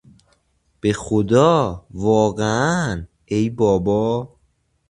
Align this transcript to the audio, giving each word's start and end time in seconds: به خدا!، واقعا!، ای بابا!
به 0.81 0.93
خدا!، 0.93 1.85
واقعا!، 1.91 3.05
ای 3.25 3.49
بابا! 3.49 4.29